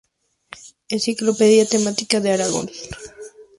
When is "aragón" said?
2.35-2.67